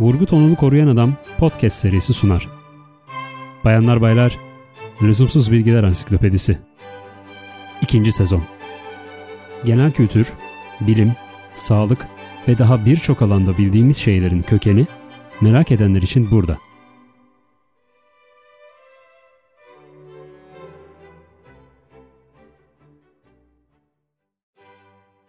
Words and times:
Vurgu 0.00 0.26
tonunu 0.26 0.56
koruyan 0.56 0.88
adam 0.88 1.14
podcast 1.38 1.78
serisi 1.78 2.12
sunar. 2.14 2.48
Bayanlar 3.64 4.00
baylar, 4.00 4.38
Lüzumsuz 5.02 5.52
Bilgiler 5.52 5.84
Ansiklopedisi. 5.84 6.58
İkinci 7.82 8.12
sezon. 8.12 8.42
Genel 9.64 9.92
kültür, 9.92 10.32
bilim, 10.80 11.12
sağlık 11.54 12.06
ve 12.48 12.58
daha 12.58 12.86
birçok 12.86 13.22
alanda 13.22 13.58
bildiğimiz 13.58 13.96
şeylerin 13.96 14.42
kökeni 14.42 14.86
merak 15.40 15.72
edenler 15.72 16.02
için 16.02 16.30
burada. 16.30 16.58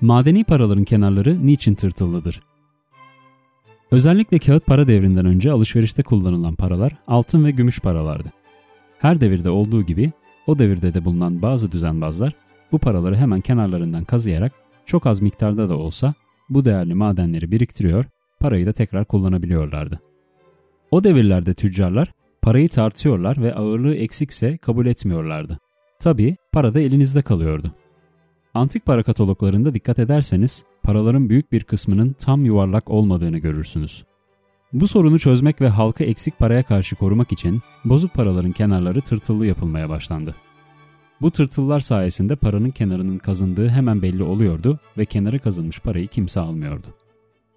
Madeni 0.00 0.44
paraların 0.44 0.84
kenarları 0.84 1.46
niçin 1.46 1.74
tırtıllıdır? 1.74 2.47
Özellikle 3.90 4.38
kağıt 4.38 4.66
para 4.66 4.88
devrinden 4.88 5.26
önce 5.26 5.50
alışverişte 5.50 6.02
kullanılan 6.02 6.54
paralar 6.54 6.92
altın 7.06 7.44
ve 7.44 7.50
gümüş 7.50 7.80
paralardı. 7.80 8.32
Her 8.98 9.20
devirde 9.20 9.50
olduğu 9.50 9.82
gibi 9.82 10.12
o 10.46 10.58
devirde 10.58 10.94
de 10.94 11.04
bulunan 11.04 11.42
bazı 11.42 11.72
düzenbazlar 11.72 12.32
bu 12.72 12.78
paraları 12.78 13.16
hemen 13.16 13.40
kenarlarından 13.40 14.04
kazıyarak 14.04 14.52
çok 14.86 15.06
az 15.06 15.20
miktarda 15.20 15.68
da 15.68 15.76
olsa 15.76 16.14
bu 16.50 16.64
değerli 16.64 16.94
madenleri 16.94 17.52
biriktiriyor, 17.52 18.04
parayı 18.40 18.66
da 18.66 18.72
tekrar 18.72 19.04
kullanabiliyorlardı. 19.04 20.00
O 20.90 21.04
devirlerde 21.04 21.54
tüccarlar 21.54 22.12
parayı 22.42 22.68
tartıyorlar 22.68 23.42
ve 23.42 23.54
ağırlığı 23.54 23.94
eksikse 23.94 24.56
kabul 24.56 24.86
etmiyorlardı. 24.86 25.58
Tabii 25.98 26.36
para 26.52 26.74
da 26.74 26.80
elinizde 26.80 27.22
kalıyordu. 27.22 27.72
Antik 28.54 28.86
para 28.86 29.02
kataloglarında 29.02 29.74
dikkat 29.74 29.98
ederseniz 29.98 30.64
paraların 30.88 31.28
büyük 31.28 31.52
bir 31.52 31.64
kısmının 31.64 32.12
tam 32.12 32.44
yuvarlak 32.44 32.90
olmadığını 32.90 33.38
görürsünüz. 33.38 34.04
Bu 34.72 34.86
sorunu 34.86 35.18
çözmek 35.18 35.60
ve 35.60 35.68
halkı 35.68 36.04
eksik 36.04 36.38
paraya 36.38 36.62
karşı 36.62 36.96
korumak 36.96 37.32
için 37.32 37.60
bozuk 37.84 38.14
paraların 38.14 38.52
kenarları 38.52 39.00
tırtıllı 39.00 39.46
yapılmaya 39.46 39.88
başlandı. 39.88 40.34
Bu 41.20 41.30
tırtıllar 41.30 41.80
sayesinde 41.80 42.36
paranın 42.36 42.70
kenarının 42.70 43.18
kazındığı 43.18 43.68
hemen 43.68 44.02
belli 44.02 44.22
oluyordu 44.22 44.78
ve 44.98 45.04
kenara 45.04 45.38
kazınmış 45.38 45.80
parayı 45.80 46.08
kimse 46.08 46.40
almıyordu. 46.40 46.86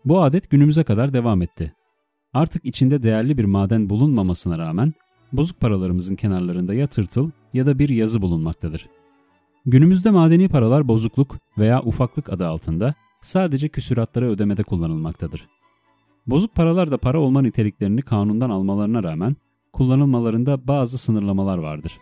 Bu 0.05 0.21
adet 0.21 0.49
günümüze 0.49 0.83
kadar 0.83 1.13
devam 1.13 1.41
etti. 1.41 1.73
Artık 2.33 2.65
içinde 2.65 3.03
değerli 3.03 3.37
bir 3.37 3.45
maden 3.45 3.89
bulunmamasına 3.89 4.57
rağmen 4.57 4.93
bozuk 5.33 5.59
paralarımızın 5.59 6.15
kenarlarında 6.15 6.73
ya 6.73 6.87
tırtıl 6.87 7.29
ya 7.53 7.65
da 7.65 7.79
bir 7.79 7.89
yazı 7.89 8.21
bulunmaktadır. 8.21 8.89
Günümüzde 9.65 10.11
madeni 10.11 10.49
paralar 10.49 10.87
bozukluk 10.87 11.37
veya 11.57 11.81
ufaklık 11.81 12.33
adı 12.33 12.47
altında 12.47 12.95
sadece 13.21 13.69
küsuratları 13.69 14.29
ödemede 14.29 14.63
kullanılmaktadır. 14.63 15.47
Bozuk 16.27 16.55
paralar 16.55 16.91
da 16.91 16.97
para 16.97 17.19
olma 17.19 17.41
niteliklerini 17.41 18.01
kanundan 18.01 18.49
almalarına 18.49 19.03
rağmen 19.03 19.35
kullanılmalarında 19.73 20.67
bazı 20.67 20.97
sınırlamalar 20.97 21.57
vardır. 21.57 21.99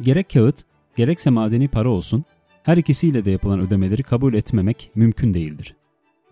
Gerek 0.00 0.30
kağıt, 0.30 0.64
gerekse 0.96 1.30
madeni 1.30 1.68
para 1.68 1.88
olsun, 1.88 2.24
her 2.62 2.76
ikisiyle 2.76 3.24
de 3.24 3.30
yapılan 3.30 3.60
ödemeleri 3.60 4.02
kabul 4.02 4.34
etmemek 4.34 4.90
mümkün 4.94 5.34
değildir. 5.34 5.76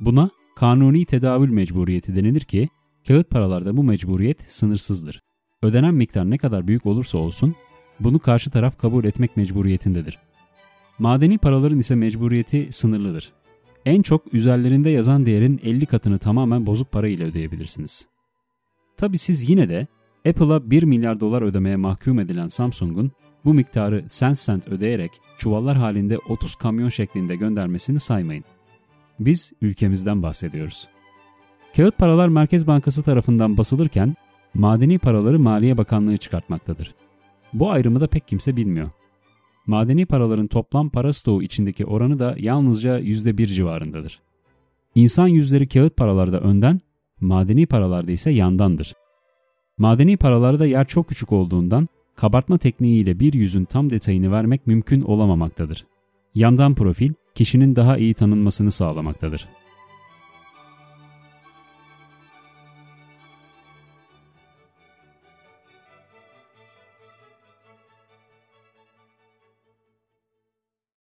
Buna 0.00 0.30
kanuni 0.56 1.04
tedavül 1.04 1.50
mecburiyeti 1.50 2.16
denilir 2.16 2.40
ki, 2.40 2.68
kağıt 3.08 3.30
paralarda 3.30 3.76
bu 3.76 3.84
mecburiyet 3.84 4.42
sınırsızdır. 4.52 5.22
Ödenen 5.62 5.94
miktar 5.94 6.30
ne 6.30 6.38
kadar 6.38 6.68
büyük 6.68 6.86
olursa 6.86 7.18
olsun, 7.18 7.54
bunu 8.00 8.18
karşı 8.18 8.50
taraf 8.50 8.78
kabul 8.78 9.04
etmek 9.04 9.36
mecburiyetindedir. 9.36 10.18
Madeni 10.98 11.38
paraların 11.38 11.78
ise 11.78 11.94
mecburiyeti 11.94 12.68
sınırlıdır. 12.70 13.32
En 13.86 14.02
çok 14.02 14.34
üzerlerinde 14.34 14.90
yazan 14.90 15.26
değerin 15.26 15.60
50 15.64 15.86
katını 15.86 16.18
tamamen 16.18 16.66
bozuk 16.66 16.92
para 16.92 17.08
ile 17.08 17.24
ödeyebilirsiniz. 17.24 18.08
Tabi 18.96 19.18
siz 19.18 19.50
yine 19.50 19.68
de 19.68 19.86
Apple'a 20.28 20.70
1 20.70 20.82
milyar 20.82 21.20
dolar 21.20 21.42
ödemeye 21.42 21.76
mahkum 21.76 22.18
edilen 22.18 22.48
Samsung'un 22.48 23.12
bu 23.44 23.54
miktarı 23.54 24.04
sent 24.08 24.38
sent 24.38 24.68
ödeyerek 24.68 25.10
çuvallar 25.36 25.76
halinde 25.76 26.18
30 26.18 26.54
kamyon 26.54 26.88
şeklinde 26.88 27.36
göndermesini 27.36 28.00
saymayın. 28.00 28.44
Biz 29.20 29.52
ülkemizden 29.60 30.22
bahsediyoruz. 30.22 30.88
Kağıt 31.76 31.98
paralar 31.98 32.28
Merkez 32.28 32.66
Bankası 32.66 33.02
tarafından 33.02 33.56
basılırken 33.56 34.14
madeni 34.54 34.98
paraları 34.98 35.38
Maliye 35.38 35.78
Bakanlığı 35.78 36.16
çıkartmaktadır. 36.16 36.94
Bu 37.52 37.70
ayrımı 37.70 38.00
da 38.00 38.06
pek 38.06 38.28
kimse 38.28 38.56
bilmiyor. 38.56 38.90
Madeni 39.68 40.06
paraların 40.06 40.46
toplam 40.46 40.88
para 40.88 41.12
stoğu 41.12 41.42
içindeki 41.42 41.86
oranı 41.86 42.18
da 42.18 42.36
yalnızca 42.38 43.00
%1 43.00 43.46
civarındadır. 43.46 44.20
İnsan 44.94 45.28
yüzleri 45.28 45.68
kağıt 45.68 45.96
paralarda 45.96 46.40
önden, 46.40 46.80
madeni 47.20 47.66
paralarda 47.66 48.12
ise 48.12 48.30
yandandır. 48.30 48.94
Madeni 49.78 50.16
paralarda 50.16 50.66
yer 50.66 50.86
çok 50.86 51.08
küçük 51.08 51.32
olduğundan 51.32 51.88
kabartma 52.16 52.58
tekniğiyle 52.58 53.20
bir 53.20 53.32
yüzün 53.32 53.64
tam 53.64 53.90
detayını 53.90 54.32
vermek 54.32 54.66
mümkün 54.66 55.02
olamamaktadır. 55.02 55.86
Yandan 56.34 56.74
profil 56.74 57.12
kişinin 57.34 57.76
daha 57.76 57.96
iyi 57.98 58.14
tanınmasını 58.14 58.70
sağlamaktadır. 58.70 59.48